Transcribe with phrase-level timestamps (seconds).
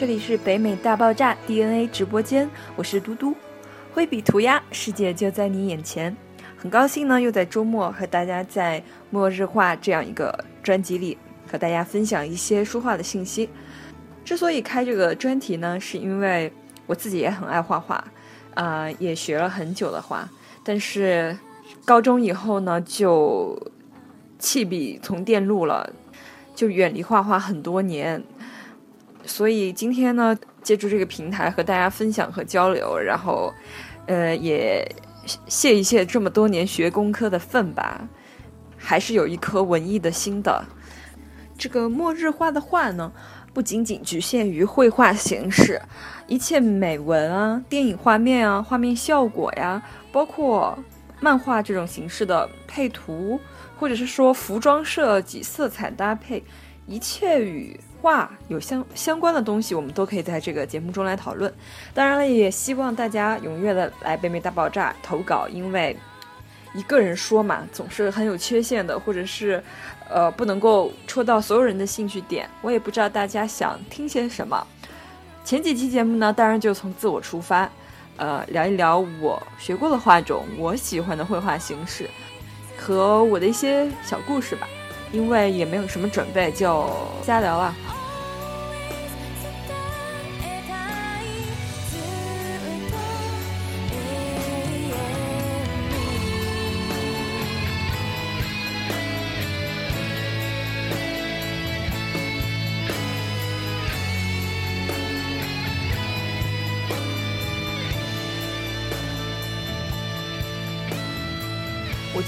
[0.00, 3.34] 这里是北美大爆炸 DNA 直播间，我是嘟嘟，
[3.92, 6.16] 挥笔涂鸦，世界就在你眼前。
[6.56, 8.80] 很高兴呢，又在周末和大家在
[9.10, 13.50] 《末日画》这样一个专辑里和大家分享一些书画的信息。
[14.24, 16.50] 之所以开这个专题呢，是因为
[16.86, 18.02] 我自己也很爱画画，
[18.54, 20.26] 啊，也学了很久的画，
[20.64, 21.36] 但是
[21.84, 23.54] 高中以后呢，就
[24.38, 25.92] 弃笔从电路了，
[26.54, 28.24] 就远离画画很多年。
[29.26, 33.52] 所以今天呢，借助这个平台和大家分享和交流，然后，
[34.06, 34.86] 呃，也
[35.46, 38.08] 泄一泄这么多年学工科的愤吧，
[38.76, 40.64] 还是有一颗文艺的心的。
[41.56, 43.12] 这个末日画的画呢，
[43.52, 45.80] 不仅仅局限于绘画形式，
[46.26, 50.76] 一切美文啊、电影画面啊、画面效果呀，包括
[51.20, 53.38] 漫画这种形式的配图，
[53.78, 56.42] 或者是说服装设计、色彩搭配，
[56.86, 57.78] 一切与。
[58.00, 61.52] 画有相相关的东西，我们都可以在这个节目中来讨论。
[61.92, 65.96] 当然了，也希望大家踊跃的来北美大爆炸投稿，因为
[66.74, 69.62] 一个人说嘛，总是很有缺陷的，或者是
[70.08, 72.48] 呃不能够戳到所有人的兴趣点。
[72.62, 74.66] 我也不知道大家想听些什么。
[75.44, 77.68] 前几期节目呢，当然就从自我出发，
[78.16, 82.08] 呃，聊一聊我学过的画种，我喜欢的绘画形式
[82.78, 84.68] 和我的一些小故事吧。
[85.12, 86.88] 因为也没有什么准备，就
[87.24, 87.74] 瞎聊了。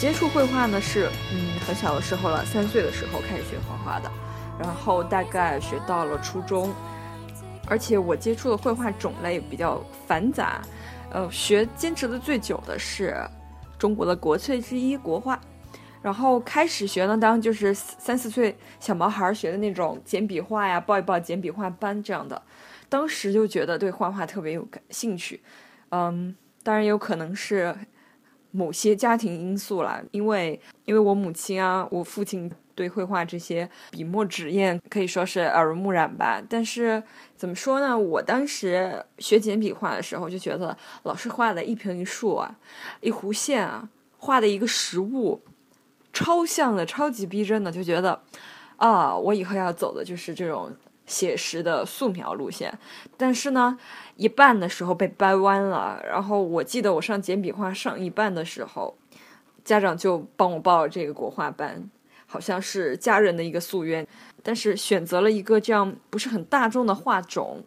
[0.02, 4.10] 接触绘画呢是，嗯，很小的时候了，三岁的时候开始学画画的，
[4.58, 6.74] 然后大概学到了初中，
[7.68, 10.60] 而且我接触的绘画种类比较繁杂，
[11.12, 13.14] 呃，学坚持的最久的是
[13.78, 15.40] 中国的国粹之一国画，
[16.02, 22.42] 然后开始学呢，当然就是三四岁小毛孩学的那种简笔画呀，报一报简笔画班这样的，
[22.88, 25.40] 当时就觉得对画画特别有感兴趣，
[25.90, 27.72] 嗯，当然有可能是。
[28.52, 36.40] 某些家庭因素啦，因为因为我母亲啊，我父亲对绘画这些笔墨纸砚可以说是耳濡目染吧。
[36.48, 37.02] 但是
[37.36, 37.98] 怎么说呢？
[37.98, 42.56] 我当时学简笔画的时候，就觉得老师画的一平一竖啊，
[43.00, 45.42] 一弧线啊，画的一个实物，
[46.12, 48.20] 超像的，超级逼真的，就觉得
[48.76, 50.70] 啊，我以后要走的就是这种。
[51.12, 52.78] 写实的素描路线，
[53.18, 53.78] 但是呢，
[54.16, 56.02] 一半的时候被掰弯了。
[56.08, 58.96] 然后我记得我上简笔画上一半的时候，
[59.62, 61.90] 家长就帮我报了这个国画班，
[62.26, 64.06] 好像是家人的一个夙愿。
[64.42, 67.62] 但是选择了一个这样不是很大众的画种，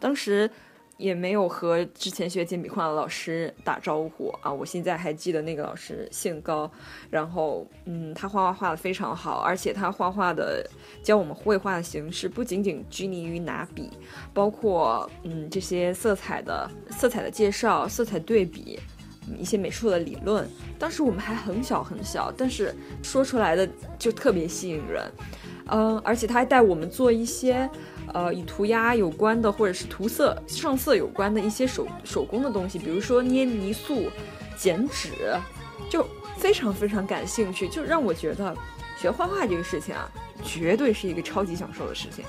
[0.00, 0.50] 当时。
[0.96, 4.52] 也没有和之前学简笔画的老师打招呼啊！
[4.52, 6.70] 我现在还记得那个老师姓高，
[7.10, 10.64] 然后嗯，他画画画的非常好，而且他画画的
[11.02, 13.90] 教我们绘画的形式不仅仅拘泥于拿笔，
[14.32, 18.78] 包括嗯这些色彩的色彩的介绍、色彩对比，
[19.36, 20.48] 一些美术的理论。
[20.78, 22.72] 当时我们还很小很小，但是
[23.02, 23.68] 说出来的
[23.98, 25.10] 就特别吸引人，
[25.66, 27.68] 嗯，而且他还带我们做一些。
[28.12, 34.10] 呃，与涂鸦有关的，或者是涂色、上色有关的一些手手工的东西，比如说捏泥塑、
[34.56, 35.10] 剪纸，
[35.90, 36.06] 就
[36.36, 38.56] 非常非常感兴趣，就让我觉得
[39.00, 40.10] 学画画这个事情啊，
[40.44, 42.24] 绝对是一个超级享受的事情。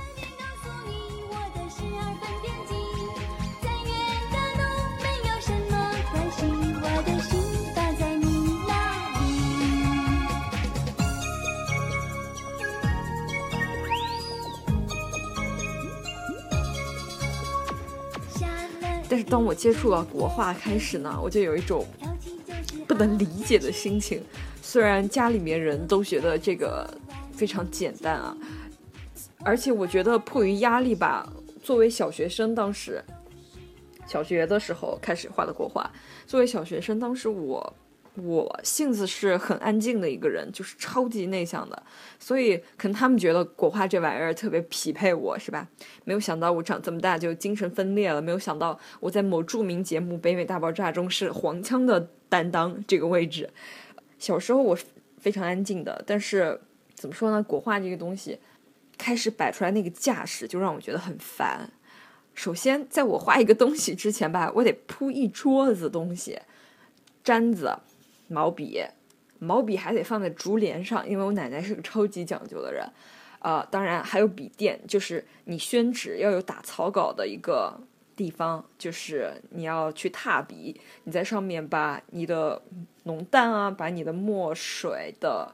[19.10, 21.86] 但是当我接触到国画开始呢，我就有一种
[22.88, 24.24] 不能理解的心情。
[24.62, 26.90] 虽然家里面人都觉得这个
[27.34, 28.36] 非常简单啊，
[29.44, 31.32] 而且我觉得迫于压力吧，
[31.64, 33.04] 作为小学生，当时
[34.08, 35.90] 小学的时候开始画的国画，
[36.26, 37.74] 作为小学生，当时我。
[38.16, 41.84] 我性子是很安静的一个人，就是超级内向的，
[42.18, 45.68] 所以可能他们觉得国画这玩意儿特别匹配我，是吧？
[46.06, 53.50] 没有想到我长这么大就精神分裂了，没有想到我在某著名节目《北美大爆炸》中是黄腔的担当这个位置。
[54.18, 54.78] 小时候我
[55.18, 56.62] 非常安静的，但是
[56.94, 57.44] 怎么说呢？
[57.44, 58.40] 国画这个东西
[58.98, 61.70] 开始摆出来那个架势，就让我觉得很烦。
[62.34, 66.40] 首先，在我画一个东西之前吧，我得铺一桌子东西，
[67.24, 67.78] 毡子。
[68.28, 68.82] 毛笔，
[69.40, 72.88] 毛笔还得放在竹帘上，因为我奶奶是个超级讲究的人，
[73.40, 77.80] 呃，当然还有笔垫，就是你宣纸要有打草稿的一个
[78.16, 82.62] 地方，就是你要去踏笔，你在上面把你的
[83.04, 85.54] 浓淡啊，把你的墨水的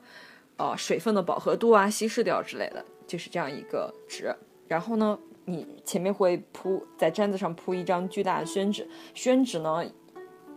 [0.58, 4.34] 呃水分的饱和度啊稀释掉之类的，就是这样一个纸。
[4.68, 9.84] 然后呢，你前面会铺在毡子上铺一张巨大的宣纸，宣纸呢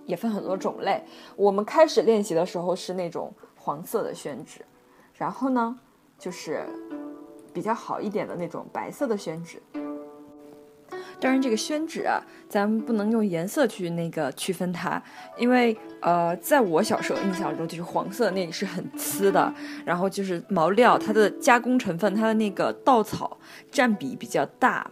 [0.06, 1.02] 也分很多种类。
[1.36, 4.64] 我们开始练习的时候是那种黄色的宣纸，
[5.14, 5.78] 然后呢
[6.18, 6.66] 就是
[7.52, 9.62] 比较好一点的那种白色的宣纸。
[11.20, 12.20] 当然，这个宣纸啊，
[12.50, 15.02] 咱们不能用颜色去那个区分它，
[15.38, 19.54] 因为呃，在我小时候印象中，就是黄色那个是很呲的，
[19.86, 23.38] 然后就是毛料，它的加工成分，它的那个稻草
[23.70, 24.90] 占比比较大。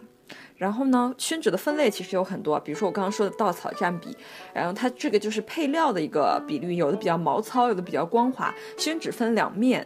[0.63, 4.15] 然后呢，宣纸的分类其实有很多，比如说我刚刚说的稻草占比，
[4.53, 8.55] 然后它这个就是配料的一个比率，有的比较毛糙，有的比较光滑。
[8.77, 9.85] 宣纸分两面。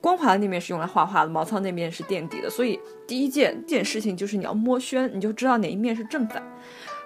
[0.00, 2.48] 光滑的那面是用来画画的，毛糙那面是垫底的。
[2.48, 6.42] 所以第一件件事情就是你要摸宣，你就知道哪一面是正反，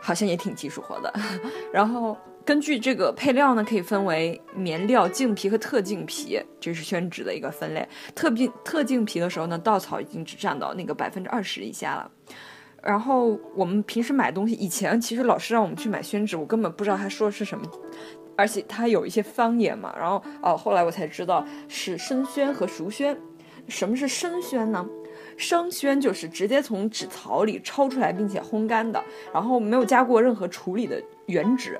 [0.00, 1.12] 好像也挺技术活的。
[1.72, 7.88] 然后根据这个配料呢，可以分为棉料、净皮和特净皮，这是宣纸的一个分类。
[8.16, 12.10] 特净特净皮的时候呢，稻草已经只占到那个百分之二十以下了。
[12.82, 17.64] 然后我们平时买东西，以前其实老师让我们去买宣纸，我根本不知道他说的是什么。
[18.36, 23.18] 而且它有一些方言嘛，然后哦，后来我才知道是生宣和熟宣。
[23.66, 24.88] 什么是生宣呢？
[25.36, 29.02] 生宣就是直接从纸槽里抄出来并且烘干的，
[29.34, 31.78] 然后没有加过任何处理的原纸，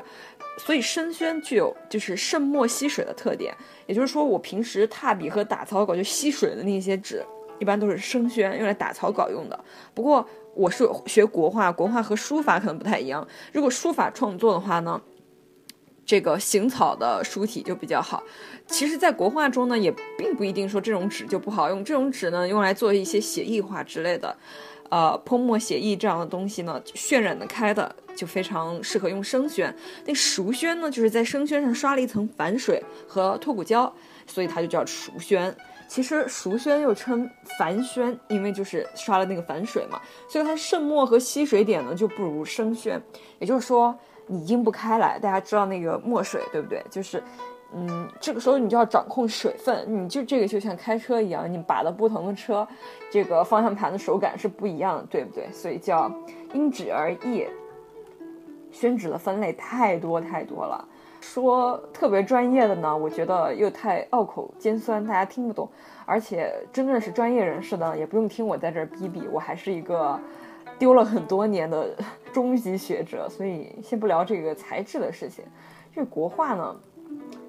[0.59, 3.55] 所以生宣具有就是渗墨吸水的特点。
[3.87, 7.25] 也就是说，我平时踏笔和打草稿就吸水的那些纸，
[7.61, 9.59] 一般都是生宣，用来打草稿用的。
[9.95, 10.29] 不过
[10.59, 13.25] 我是学国画，国画和书法可能不太一样。
[13.53, 15.01] 如果书法创作的话呢？
[16.05, 18.25] 这个行草的书体就比较好，
[18.67, 21.85] 其实，在国画中呢，也并不一定说这种纸就不好用。
[21.85, 24.35] 这种纸呢，用来做一些写意画之类的，
[24.89, 29.73] 呃，泼墨写意这样的东西呢，渲染的开的，就非常适合用生宣。
[30.07, 33.95] 那熟宣呢，就是在生宣上刷了一层反水和脱骨胶，
[34.27, 35.55] 所以它就叫熟宣。
[35.89, 43.03] 其实熟宣又称繁宣，因为就是刷了那个反水嘛，所以它渗墨和吸水点呢就不如生宣。
[43.41, 43.99] 也就是说。
[44.31, 46.85] 你阴不开来，大家知道那个墨水对不对？
[46.91, 47.23] 就是，
[47.75, 52.69] 嗯，这个时候你就要掌控水分，你就这个就像开车一样，你把的不同的车，
[53.11, 55.51] 这个方向盘的手感是不一样的，对不对？
[55.51, 56.15] 所以叫
[56.53, 57.47] 因纸而异。
[58.71, 60.87] 宣纸的分类太多太多了，
[61.33, 65.69] 说特别专业的呢，我觉得又太拗口尖酸，大家听不懂。
[66.07, 70.19] 而且真正是专业人士呢，也不用听我在这儿逼逼，我还是一个。
[70.79, 71.93] 丢了很多年的
[72.33, 75.45] 中级学者，所以先不聊这个材质的事情。
[75.93, 76.77] 这国画呢，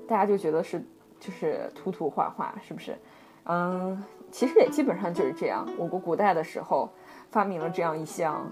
[0.08, 0.84] 大家就觉得是
[1.20, 2.98] 就是涂涂画画，是不是？
[3.44, 5.64] 嗯，其实也基本上就是这样。
[5.78, 6.90] 我国古代的时候
[7.30, 8.52] 发明了这样一项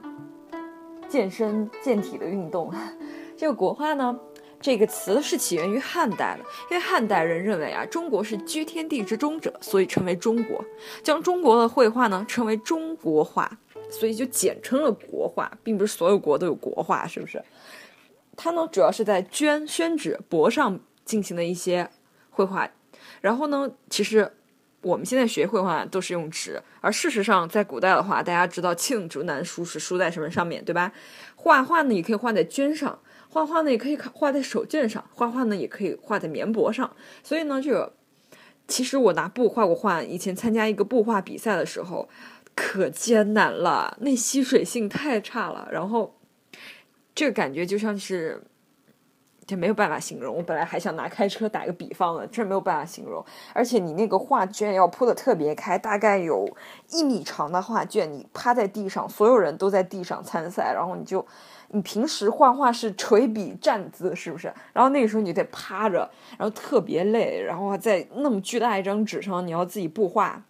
[1.07, 2.71] 健身健体的运动。
[3.35, 4.19] 这个国画呢，
[4.59, 10.63] 这个词是起源于汉代的，因为汉代人认为啊，中国是居天地之中者，所以称为中国，
[11.03, 13.57] 将中国的绘画呢称为中国画。
[13.89, 17.41] 所以就简称了国画，并不是所有国都有国画，是不是？
[18.35, 21.89] 它呢，主要是在绢、宣纸、帛上进行的一些
[22.29, 22.69] 绘画。
[23.21, 24.29] 然后呢，其实
[24.81, 30.91] 我们现在学绘画都是用纸，而事实上，在古代的话，大家知道罄竹难书是书在什么上面对吧？
[31.37, 36.95] 画画呢，也可以画在绢上；画画呢，也可以画在手绢上；画画呢，也可以画在棉帛上。
[37.23, 37.93] 所以呢，这个
[38.67, 42.09] 其实我拿布画过画，以前参加一个布画比赛的时候。
[42.59, 46.19] 可艰难了，那吸水性太差了，然后
[47.13, 48.41] 这个感觉就像是，
[49.47, 50.35] 就没有办法形容。
[50.35, 53.25] 我本来还想拿开车打个比方的，这没有办法形容。
[53.53, 56.47] 而且你那个画卷要铺的特别开，大概有
[56.91, 61.25] 一米长的画卷，你趴在地上，所有人都在地上参赛，然后你就，
[61.69, 64.53] 你平时画画是垂笔站姿，是不是？
[64.73, 70.43] 然后那个时候你得趴着，然后特别累，然后在那么巨大一张纸上，你要自己布画。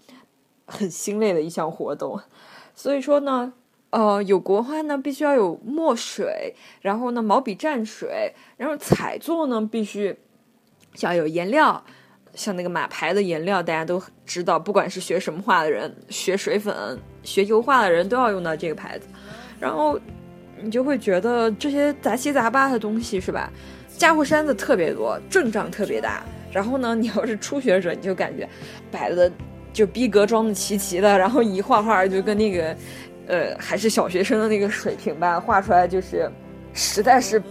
[0.69, 2.19] 很心累的一项活动，
[2.75, 3.53] 所以说呢，
[3.89, 10.13] 呃，有国画呢，必须要有墨水，然后呢，毛笔蘸水，然后彩作呢，必须
[10.99, 11.81] 要有颜料，
[12.33, 19.07] 像那个马牌的颜料，大家都知道，不管是学什么画的人，学水粉、学油画的人都要用到这个牌子，
[19.57, 19.97] 然后
[20.61, 23.49] 你就会觉得这些杂七杂八的东西是吧？
[23.87, 28.47] 家伙山子特别多，阵仗特别大，然后呢，你要是初学者，你就感觉
[28.91, 29.31] 摆的。
[29.73, 32.75] 就逼格装的齐齐的，然后一画画就跟那个，
[33.27, 36.31] 呃，还是小学生的那个水平吧，画出来就是，
[36.73, 37.41] 实在是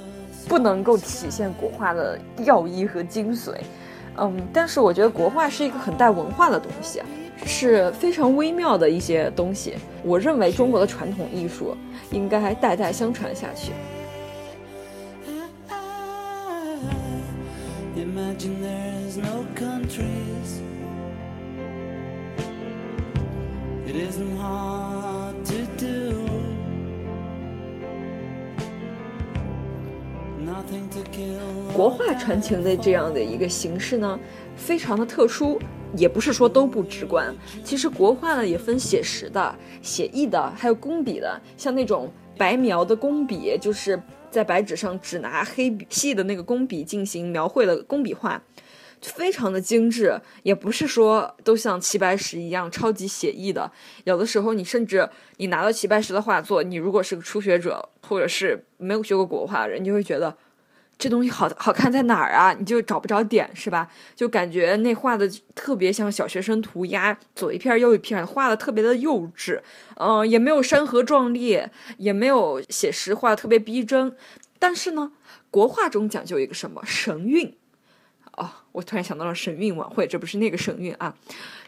[0.48, 3.54] 不能够体现国画的要义和精髓。
[4.16, 7.02] 嗯，但是我觉得国画是一个很带文化的东西，
[7.44, 9.74] 是非常微妙的一些东西。
[10.02, 11.76] 我认为中国的传统艺术
[12.10, 13.72] 应该代代相传下去。
[23.86, 24.95] it is not
[31.72, 34.18] 国画传情的这样的一个形式呢，
[34.56, 35.60] 非常的特殊，
[35.96, 37.34] 也不是说都不直观。
[37.62, 41.40] 其实国画呢也分写实的、写意的，还有工笔的。
[41.56, 48.42] 像那种白描的工笔，就是在白纸上只拿黑笔细的那个工笔进行描绘的工笔画，
[49.02, 50.18] 非常的精致。
[50.42, 53.70] 也不是说都像齐白石一样超级写意的。
[54.04, 60.34] 有的时候你甚至你拿到齐白石的画作，你如果是个初学者，或者是没有学过国画的人，你就会觉得。
[60.98, 62.54] 这东西好好看在哪儿啊？
[62.58, 63.90] 你就找不着点是吧？
[64.14, 69.60] 就感觉那画的特别像小学生涂鸦，左一片右一片，画的特别的幼稚，
[69.96, 71.62] 嗯，也没有山河壮丽，
[71.98, 74.16] 也没有写实，画的特别逼真。
[74.58, 75.12] 但是呢，
[75.50, 77.54] 国画中讲究一个什么神韵？
[78.32, 81.14] 哦，我突然想到了神韵晚会，这不是那个神韵啊？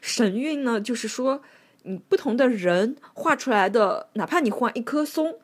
[0.01, 1.43] 神韵呢，就是说
[1.83, 5.39] 你不同的人画出来的，哪怕你画一棵松，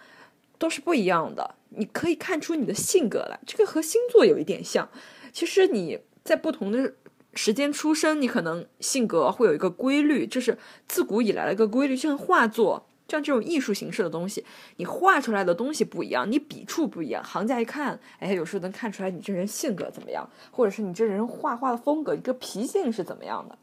[0.58, 1.54] 都是不一样的。
[1.70, 4.88] 你可以看出你的性格来，这个和星座有一点像。
[5.32, 6.94] 其实你在不同的
[7.34, 10.56] 时间出生，你可能性格会有一个规律，就是
[10.86, 11.96] 自古以来的一个规律。
[11.96, 14.44] 像画作，像这种艺术形式的东西，
[14.76, 23.58] 你画出来的东西不一样，你笔触不一样，行家一看，哎，有时候能看出来你这人性格怎么样，或者是你这人画画的风格，一个脾性是怎么样的。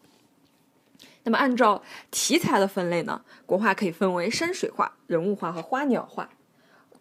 [1.24, 6.30] 那么按照题材的分类呢，国画可以分为山水画、人物画和花鸟画。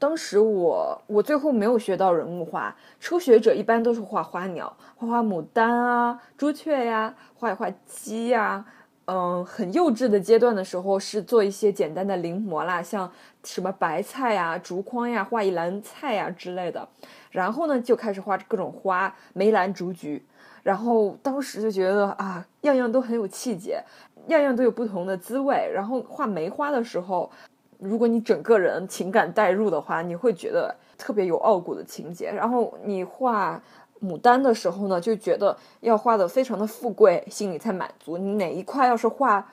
[0.00, 8.64] 当时我我最后没有学到人物画，初学者一般都是画花鸟，画画牡丹啊、朱雀呀，画一画鸡呀，
[9.04, 13.12] 嗯，很幼稚的阶段的时候是做一些简单的临摹啦，像
[13.45, 16.88] 什么白菜呀、竹筐呀、画一篮菜呀之类的，
[17.30, 20.25] 然后呢就开始画各种花，梅兰竹菊，
[20.62, 23.85] 然后当时就觉得啊，样样都很有气节，
[24.28, 27.30] 样样都有不同的滋味，然后画梅花的时候。
[27.81, 32.31] 如果你整个人情感带入的话，你会觉得特别有傲骨的情节。
[32.31, 33.61] 然后你画
[34.03, 38.17] 牡丹的时候呢，就觉得要画的非常的富贵，心里才满足。
[38.17, 39.47] 你哪一块要是画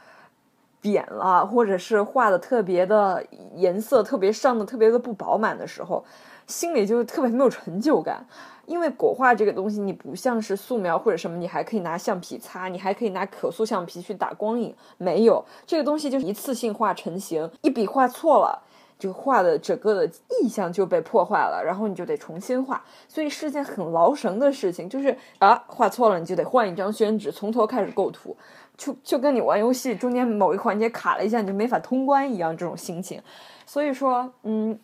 [0.79, 6.03] 扁了，或者是画的特别的颜色特别上的特别的不饱满的时候，
[6.47, 8.25] 心里就特别没有成就感。
[8.65, 14.75] 因为国画这个东西，你不像是素描或者什么，你还可以拿橡皮擦，你还可以拿可塑橡皮去打光影。
[14.97, 18.61] 没有这个东西，就是一次性画成型，一笔画错了，
[18.99, 20.11] 就画的整个的
[20.41, 24.89] 意象就被破坏了，然后你就得重新画，所以是件很劳神的事情。
[24.89, 28.35] 就是啊，画错了，你就得换一张宣纸，从头开始构图，
[28.75, 33.21] 就就跟你玩游戏中间某一环节卡了一下，你就没法通关一样，这种心情。
[33.65, 34.77] 所以说，嗯，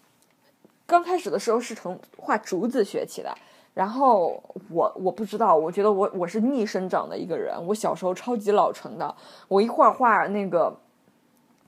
[0.85, 3.33] 刚开始的时候是从画竹子学起的。
[3.73, 7.55] 然后我我不知道，我觉得我我是逆生长的一个人。
[7.65, 9.15] 我小时候超级老成的，
[9.47, 10.77] 我一画画，那个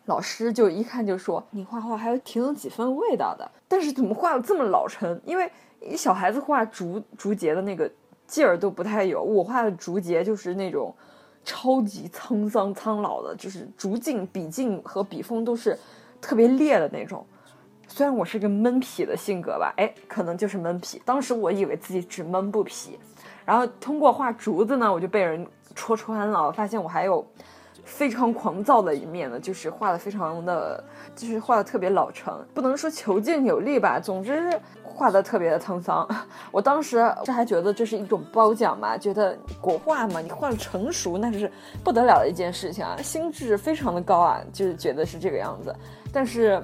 [0.05, 3.49] 老师就一看就说你画画还有挺有几分味道的。
[3.67, 5.19] 但是怎么画的这么老成？
[5.25, 5.51] 因为
[5.97, 7.91] 小孩子画竹竹节的那个
[8.27, 10.93] 劲儿都不太有，我画的竹节就是那种
[11.43, 15.75] 超级沧桑苍老的，就是竹劲、笔劲和笔锋都是
[16.21, 17.25] 特别烈的那种。
[17.95, 21.01] 虽然我是个闷皮的性格吧，哎，可能就是闷皮。
[21.05, 22.99] 当时我以为自己只闷不皮，
[23.45, 27.25] 然后通过画竹子呢，我就被人戳穿了，发现我还有
[27.85, 30.83] 非常狂躁的一面呢，就是画的非常的，
[31.15, 34.51] 就是画的特别老成，不能说遒劲有力吧，总之
[34.83, 36.05] 画的特别的沧桑。
[36.51, 41.49] 我当时这还觉得这是一种褒奖嘛，觉得国画嘛，你画的成熟那是
[41.81, 45.73] 不得了的一件事情啊，心智非常的高啊，就是觉得是这个样子，
[46.11, 46.61] 但是。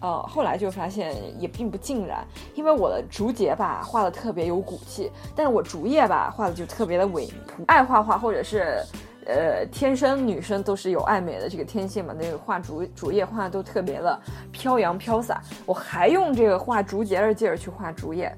[0.00, 2.22] 呃，后来就发现也并不尽然，
[2.54, 7.32] 因为我的竹节吧画的特别有骨气，但是我竹叶吧画的就特别的萎靡。
[7.66, 8.84] 爱画画或者是，
[9.24, 14.20] 呃，天生女生都是有爱美的这个天性嘛，那个画竹竹叶画的都特别的
[14.52, 15.40] 飘扬飘洒。
[15.64, 18.30] 我还用这个画竹节的劲儿去画竹叶，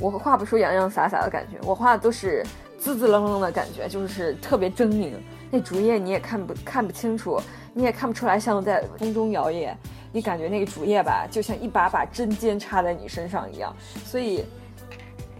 [0.00, 2.42] 我画不出洋洋洒洒的感觉，我画的都是
[2.78, 5.12] 滋滋楞楞的感觉，就是特别狰狞。
[5.50, 7.38] 那竹叶你也看不看不清楚，
[7.74, 9.74] 你也看不出来像在风中摇曳。
[10.12, 14.44] 你感觉那个竹叶吧，就像一把把针尖插在你身上一样，所以，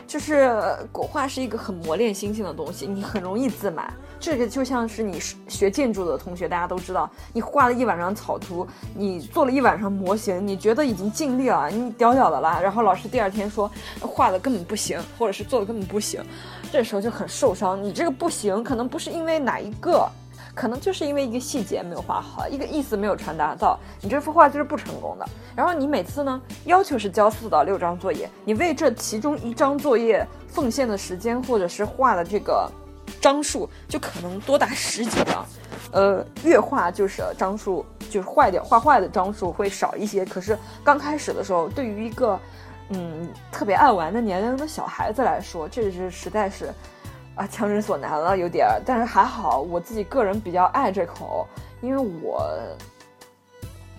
[0.06, 0.50] 就是
[0.90, 3.92] 国画是一个很磨练心性的东西，你很容易自满。
[4.18, 8.64] 这个就像是你学建筑的同学，大家都知道，你画了一晚上草图，
[8.94, 13.68] 你做了一晚上模型，你觉得已经尽力了，你屌屌的啦，然后老师第二天说
[14.00, 16.22] 画的根本不行，或者是做的根本不行，
[16.70, 17.82] 这时候就很受伤。
[17.82, 20.08] 你这个不行，可能不是因为哪一个。
[20.54, 25.26] 可能就是因为一个细节没有画好，一个意思没有传达到，你这幅画就是不成功的。
[25.56, 32.71] 然后你每次呢要求是交四到六张作业，你为这其中一张作业奉献的时间或者是画的这个
[33.21, 35.47] 张数就可能多达十几张，
[35.90, 40.25] 呃，越画就是张数就是坏掉，画坏的张数会少一些。
[40.25, 42.38] 可是刚开始的时候，对于一个
[42.90, 46.71] 嗯特别爱玩的年龄的小孩子来说，这是实在是。
[47.34, 51.46] 啊，强人所难了，有点儿，但是还好，我自己个人比较爱这口，
[51.80, 52.46] 因为我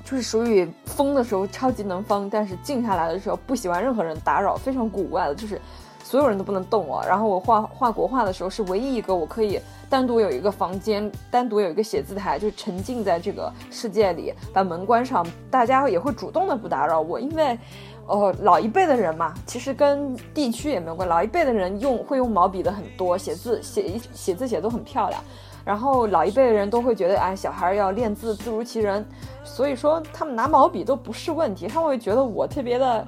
[0.06, 5.60] 就是属于疯的时候超级能疯，但是静下来的时候不喜欢任何人打扰，非常古怪的，就是
[6.04, 7.04] 所有人都不能动我。
[7.08, 17.58] 然后我画画国画的时候，是唯一一个我可以单独有一个房间，单独有一个写字台，就沉浸在这个世界里，把门关上，大家也会主动的不打扰我，因为。
[18.06, 21.08] 哦，老一辈的人嘛，其实跟地区也没有关。
[21.08, 25.24] 老一辈的人用会用毛笔的很多，写字写一写字写都很漂亮。
[25.64, 29.06] 然后老一辈的人都会觉得，哎，小孩要练字字如其人，
[29.46, 31.66] 所以说他们拿毛笔都不是问题。
[31.66, 33.08] 他们会觉得我特别的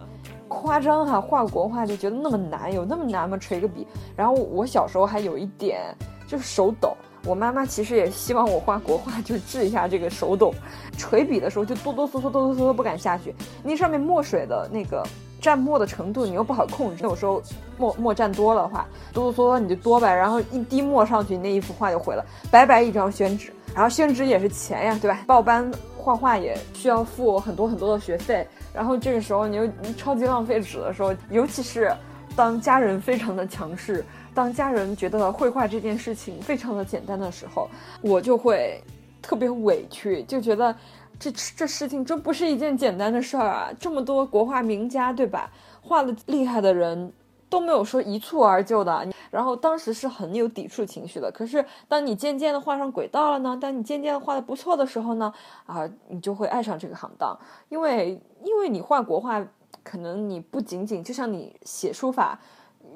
[0.61, 3.37] 夸张哈，画国画就觉得那么难，有那么难吗？
[3.37, 3.85] 锤个笔。
[4.15, 5.95] 然后我小时候还有一点
[6.27, 6.95] 就是手抖。
[7.25, 10.53] 我妈妈其实也希望我画国画，就治一下这个手抖，
[10.95, 13.33] 锤笔的时候就哆哆嗦嗦、哆哆嗦嗦不敢下去。
[13.63, 15.03] 那上面墨水的那个
[15.41, 17.41] 蘸墨的程度你又不好控制，有时候
[17.79, 23.51] 墨墨蘸多了话，哆哆嗦嗦你就多呗，然后一滴墨上去，那一幅画就毁了，白白一张宣纸。
[23.73, 25.23] 然后宣纸也是钱呀，对吧？
[25.27, 29.67] 报班画画也需要付很多很多的学费，然后这个时候你又
[29.97, 31.91] 超级浪费纸的时候，尤其是
[32.35, 34.03] 当家人非常的强势。
[34.33, 37.69] 当家人觉得绘画这件事情非常的简单的时候，
[38.01, 38.83] 我就会
[39.21, 40.75] 特别委屈，就觉得
[41.17, 43.69] 这这事情真不是一件简单的事儿啊！
[43.79, 45.49] 这么多国画名家，对吧？
[45.81, 47.13] 画的厉害的人
[47.49, 49.07] 都没有说一蹴而就的。
[49.35, 51.29] 然后当时是很有抵触情绪的。
[51.29, 53.57] 可是当你渐渐的画上轨道了呢？
[53.61, 55.33] 当你渐渐的画的不错的时候呢？
[55.65, 59.45] 啊，你就会爱上这个行当，因为因为你画国画，
[59.83, 62.39] 可能你不仅仅就像你写书法。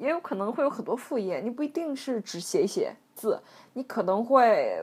[0.00, 3.38] 也有可能会有很多副业，你不一定是只写一写字，
[3.74, 4.80] 你可能会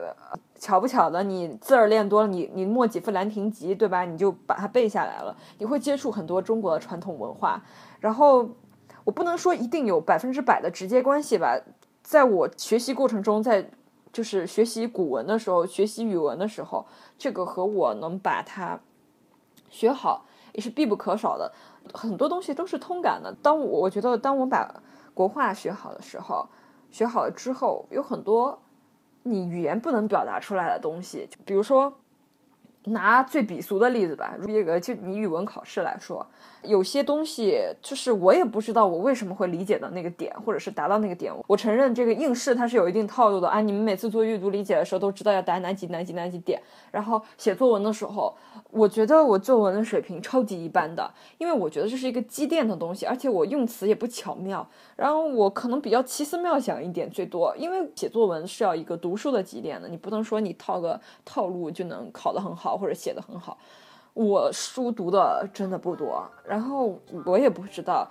[0.54, 4.04] 巧不巧的，你字儿练多了，你你默几副《兰亭集》，对吧？
[4.04, 5.34] 你就把它背下来了。
[5.56, 7.60] 你会接触很多中国的传统文化，
[7.98, 8.48] 然后
[9.08, 11.58] 我不能说一定有百分之百的直接关系吧。
[12.02, 13.70] 在我学习过程中，在
[14.12, 16.84] 就是学习古文的时候，学习语文的时候，
[17.16, 18.78] 这个和我能把它
[19.70, 21.50] 学好也是必不可少的。
[21.94, 23.34] 很多东西都是通感的。
[23.42, 24.82] 当我我觉得，当我把
[25.14, 26.46] 国画学好的时候，
[26.90, 28.60] 学好了之后，有很多
[29.22, 31.94] 你语言不能表达出来的东西，比如说。
[32.92, 36.26] 拿最鄙俗的例子吧，这个就你语文考试来说，
[36.62, 41.32] 有些东西就是我也不知道我为什么会理解到那个点，或者是达到那个点。
[41.46, 46.60] 我承认这个应试它是有一定套路的啊，你们每次做阅读理解的时候都知道要答哪几哪几哪几点。
[46.90, 48.34] 然后写作文的时候，
[48.70, 54.66] 我觉得我作文的水平超级一般的，因为我觉得这是一个积淀的东西，而且我用词也不巧妙。
[54.98, 62.76] 然后我可能比较奇思妙想一点最多，因为写作文是要一个读书的积淀的，你不能说你套个套路就能考得很好。
[62.76, 63.56] 或者写的很好，
[64.12, 68.08] 我书读的真的不多，然后我也不知道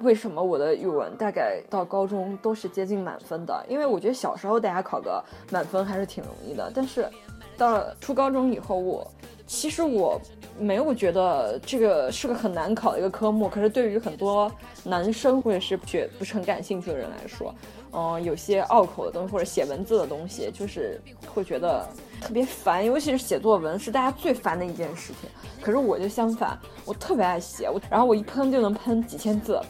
[0.00, 7.08] 为什么我的语文大概到高中都是接近满分的，因为我觉得小时候大家考个满分还是挺容易的，但是
[7.56, 9.08] 到了初高中以后，我
[9.46, 10.20] 其实我
[10.58, 14.50] 没有觉得这个是个很难考的一个科目，可是对于很多
[14.82, 17.54] 男生或者是觉不是很感兴趣的人来说，
[17.92, 21.00] 嗯，有些拗口的东西或者写文字的东西，就是
[21.32, 21.86] 会觉得。
[22.20, 25.28] 特别烦，尤其是写作文是大家最烦的一件事情。
[25.60, 29.60] 可是我就相反，我特别爱写，我然后我一喷就能喷几千字。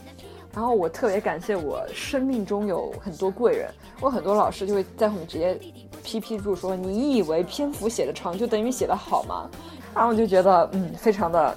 [0.55, 3.69] 然后我特别感谢我生命中有很多贵人，
[4.01, 5.59] 我很多老师就会在后面直接
[6.05, 9.49] 批批注说：“你以为篇幅写的长就等于写的好吗？”
[9.93, 11.53] 然后我就觉得嗯，非常的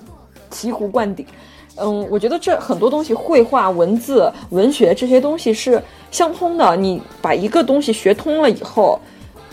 [0.49, 1.23] 醍醐灌顶。
[1.75, 5.79] 嗯，我觉得这很多东西，绘画、文字、文学这些东西是
[6.09, 6.75] 相通的。
[6.75, 8.99] 你把一个东西学通了以后。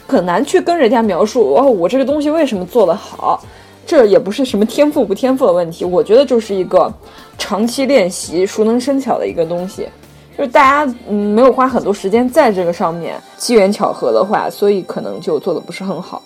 [0.06, 3.42] 很难去跟人家描述哦，我这个东西为什么做得好，
[3.86, 6.92] 这也不是什么天赋不天赋的问题，我觉得就是一个
[7.38, 9.88] 长期练习、熟能生巧的一个东西，
[10.36, 16.22] 就是大家嗯没有花很多时间在这个上面，机缘巧合的话，所以可能就做的不是很好。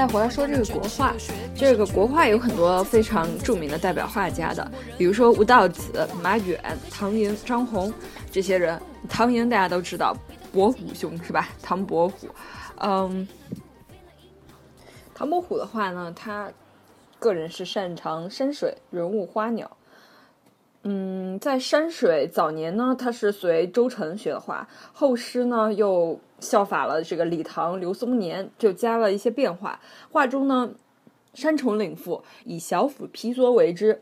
[0.00, 1.14] 再回来说这个国画，
[1.54, 6.58] 这个国画有很多非常著名的代表画家的，比如说吴道子、马远、
[6.90, 7.92] 唐寅、张宏
[8.32, 8.80] 这些人。
[9.10, 10.16] 唐寅大家都知道，
[10.50, 11.50] 伯虎兄是吧？
[11.62, 12.28] 唐伯虎，
[12.78, 13.28] 嗯，
[15.14, 16.50] 唐伯虎的话呢，他
[17.18, 19.70] 个人是擅长山水、人物、花鸟。
[20.82, 29.78] 嗯，在山水早年呢，他是随周成学的画，后诗呢又效法了这个李唐刘松年，就加了一些变化。
[30.10, 30.70] 画中呢，
[31.34, 34.00] 山重岭复，以小斧劈缩为之，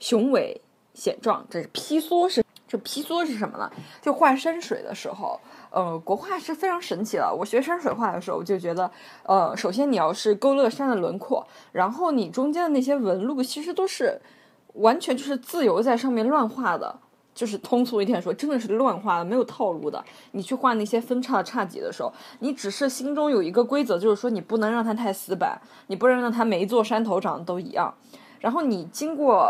[0.00, 0.62] 雄伟
[0.94, 1.46] 险壮。
[1.50, 3.70] 这是劈缩是，这劈缩是什么呢？
[4.00, 5.38] 就画山水的时候，
[5.70, 7.30] 呃，国画是非常神奇的。
[7.38, 8.90] 我学山水画的时候，我就觉得，
[9.24, 14.18] 呃，首先你要是勾勒山的轮廓，然后你中间的那些纹路，其实都是。
[14.74, 16.94] 完全就是自由在上面乱画的，
[17.34, 20.04] 就是通俗一点说，真的是乱画的，没有套路的。
[20.32, 27.94] 你去画那些分叉的叉戟的时候，你只是心中有一个规则，就是说你不能让它太死板，你不能让它每一座山头长得都一样。
[28.40, 29.48] 然后你经过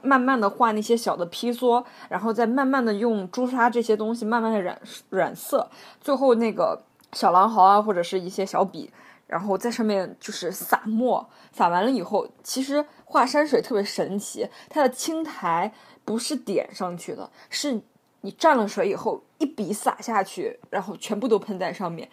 [0.00, 5.68] 慢慢的画那些小的披缩，然后再慢慢的用朱砂这些东西慢慢的染染色，
[6.00, 6.80] 最后那个
[7.12, 8.90] 小狼毫啊，或者是一些小笔。
[9.26, 15.72] 然后在上面就是撒墨，撒完了以后，其实画山水特别神奇，它的青苔
[16.04, 17.80] 不是点上去的，是
[18.20, 22.06] 你蘸了水以后一笔撒下去，然后全部都喷在上面。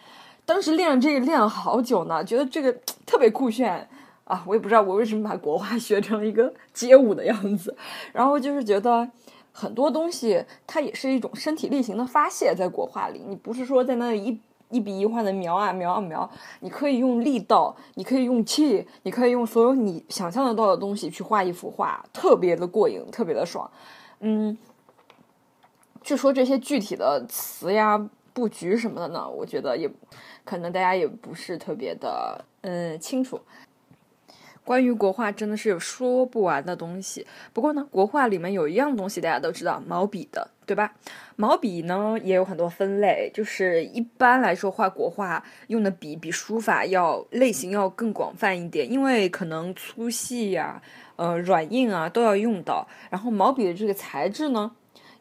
[0.46, 2.72] 当时练这个练了好久呢，觉得这个
[3.04, 3.86] 特别酷炫
[4.24, 4.42] 啊！
[4.46, 7.76] 我也不知道我为什么把国画 学成一个街舞的样子，
[8.12, 9.06] 然后就是觉得
[9.52, 14.40] 很多东西它也是一种身体力行的发泄，在国画里，你不是说在那一。
[14.70, 16.28] 一笔一画的描啊描啊描，
[16.60, 23.70] 你可以用力道，你可以用气，你可以用所有你想象得到的东西去画一幅画，特别的过瘾，特别的爽。
[24.20, 24.56] 嗯，
[26.02, 29.90] 据说这些具体的词呀、布局什么的呢，我觉得也
[30.44, 33.40] 可能大家也不是特别的嗯清楚。
[34.66, 37.24] 关于国画，真的是有说不完的东西。
[37.52, 40.92] 不过呢，国画里面有一样东西大家都知道，毛笔的，对吧？
[41.36, 50.82] 毛笔呢也有很多分类，就是一般来说画国画用的笔比书法要类型要更广泛一点，因为可能粗细呀、
[51.14, 52.88] 呃软硬啊都要用到。
[53.08, 54.72] 然后毛笔的这个材质呢，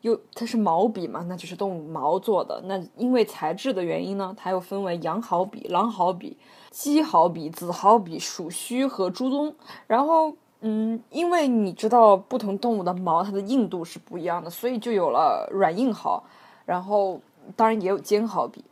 [0.01, 2.63] 又它是毛笔嘛，那就是动物毛做的。
[2.65, 6.35] 那因为材质的原因呢，它又分为羊毫笔、狼毫笔。
[6.75, 9.53] 鸡毫笔、子毫笔、鼠须和猪鬃，
[9.87, 16.21] 然后，嗯，因为你知道不同动物的毛它的硬度是不一样的，所以就有了软硬毫，
[16.65, 17.21] 然后
[17.55, 18.65] 当然也有尖毫笔。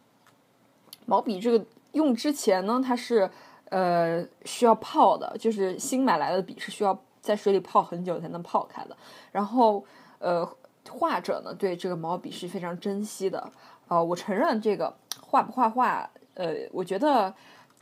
[1.06, 3.32] 毛笔这个用之前呢，它是
[3.70, 8.98] 呃需要泡的，就是新买来的笔是需要在水里泡很久才能泡开的。
[9.32, 9.82] 然后，
[10.20, 10.46] 呃，
[10.90, 13.50] 画者呢对这个毛笔是非常珍惜的。
[13.88, 17.34] 呃，我承认这个画不画画，呃，我觉得。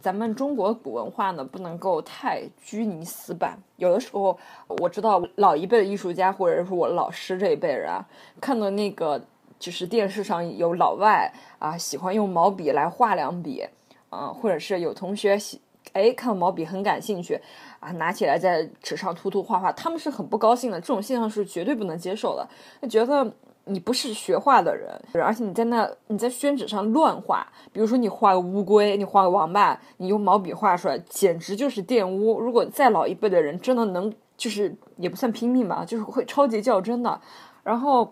[0.01, 3.57] 咱们中国古文化呢，不能够太拘泥死板。
[3.77, 4.37] 有的时候，
[4.79, 8.03] 我知道老一辈的艺术家，或者是我老师这一辈人啊，
[8.41, 9.21] 看到那个
[9.59, 13.63] 就是电视上有老外啊，喜欢用毛笔来画两笔，
[14.09, 15.61] 嗯，或者是有同学喜
[15.93, 17.39] 哎看到毛笔很感兴趣
[17.79, 20.81] 啊，拿起来在纸上涂涂画画，他们是很不高兴的。
[20.81, 22.47] 这种现象是绝对不能接受的，
[22.81, 23.31] 他觉得。
[23.65, 32.39] 你不是学画的人，而且你在那你在宣纸上乱画，比如说你画个乌龟，你画个王八，你用毛笔画出来，简直就是玷污。
[32.39, 37.21] 如果再老一辈的人真的能，就是也不算拼命吧，就是会超级较真的。
[37.63, 38.11] 然后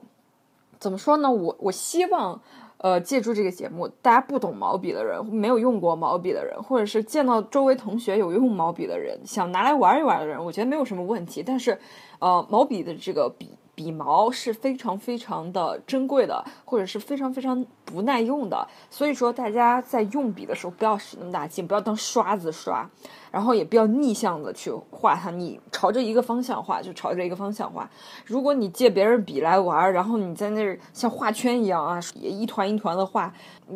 [0.77, 1.31] 怎么说呢？
[1.31, 2.39] 我我希望，
[2.77, 11.41] 呃，借助这个节目，大家不懂毛笔的人，没有用过毛笔的人，或者是见到周围同学有用毛笔的人，想拿来玩一玩的人，我觉得没有什么问题。
[11.43, 11.79] 但是，
[12.19, 13.49] 呃，毛笔的这个笔。
[13.79, 22.85] 笔毛是非常非常的珍贵的，或者是非常非常不耐用的，所以说大家在用笔的时候不要使那么大劲，不要当刷子刷，
[23.31, 27.89] 然后也不要逆向的去画它，你朝着一个方向画就朝着一个方向画。
[28.25, 33.33] 如果你借别人笔来玩，然后你在那儿像画圈一样啊，一团一团的画，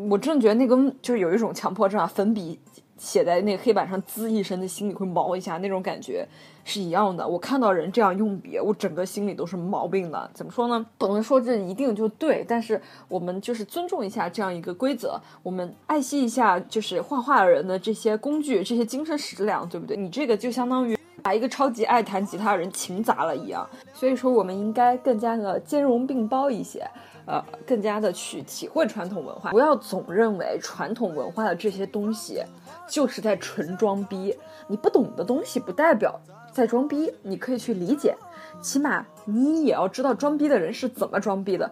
[0.09, 2.59] 我真的觉得那个就是有一种强迫症啊，粉笔。
[3.03, 6.25] 写在那个黑板上，滋一声，的心里会毛一下，那种感觉
[6.63, 7.27] 是一样的。
[7.27, 10.31] 我看到人这样用笔，我整个心里都是毛病的。
[10.33, 10.85] 怎么说呢？
[10.97, 19.97] 不能说这一定就对，但是我们就是尊重一下这样一个规则，我们爱惜一下就是画画的人的这些工具、这些精神食粮，对不对？
[19.97, 23.69] 你这个就相当于把一个超级爱弹吉他的人情砸了一样。
[23.93, 26.87] 所以说，我们应该更加的兼容并包一些。
[27.25, 32.43] 呃，更加的去体会传统文化，不要总认为传统文化的这些东西
[32.87, 34.35] 就是在纯装逼。
[34.67, 36.19] 你不懂的东西不代表
[36.51, 38.15] 在装逼，你可以去理解，
[38.61, 41.71] 起码你也要知道装逼的人是怎么装逼的。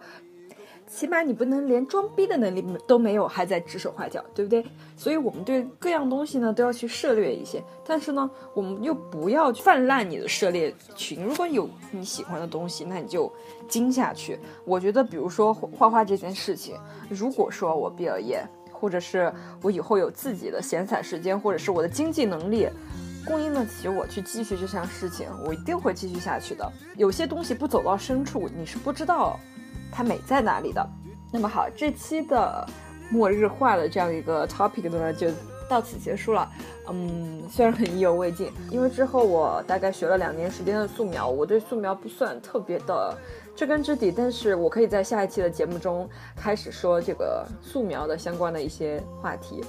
[0.94, 4.62] 起码你不能连装逼的能力都没有，还在指手画脚，对不对？
[4.94, 11.24] 所以我们对各样东西呢都要去涉猎一些，但是呢，我们又不要泛滥你的涉猎群。
[11.24, 13.32] 如果有你喜欢的东西，那你就
[13.66, 14.38] 精下去。
[14.66, 16.76] 我觉得，比如说画画这件事情，
[17.08, 22.68] 如果说我毕了业，或者是我以后有自己的闲散时间，或者是我的经济能力。
[23.24, 26.72] 供应得起我去继续这项事情，我一定会继续下去的。
[26.96, 29.38] 有些东西不走到深处，你是不知道
[29.92, 30.84] 它美在哪里的。
[31.30, 32.66] 那么好，这期的
[33.10, 35.28] 末日化的这样一个 topic 呢，就
[35.68, 36.50] 到此结束了。
[36.88, 43.16] 嗯，虽然很意犹未尽，因为之后我大概学了两年时间的素描，我对素描不算特别的
[43.54, 49.62] 知根知底，但是我可以在下一期的节目中开始说这个素描的相关的一些话题。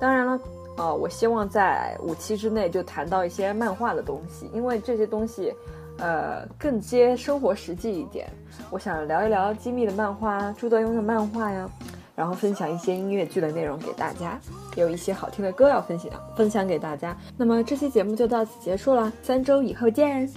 [0.00, 0.40] 当然了。
[0.78, 5.50] 呃，我希望在五期之内就谈到一些漫画的东西，因为这些东西，
[5.98, 8.28] 呃，更接生活实际一点。
[8.70, 11.68] 我想聊一聊机密的漫画、朱德庸的漫画呀，
[12.14, 14.40] 然后分享一些音乐剧的内容给大家，
[14.76, 17.16] 有一些好听的歌要分享分享给大家。
[17.36, 20.28] 那么这期节目就到此结束了，三周以后见。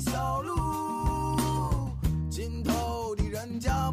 [0.00, 0.54] 小路
[2.30, 3.90] 尽头的人家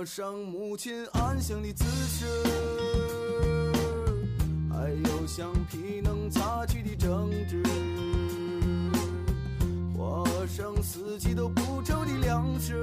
[0.00, 2.24] 画上母亲安详的姿势，
[4.72, 7.62] 还有橡皮能擦去的争执，
[9.94, 12.82] 画上四季都不愁的粮食。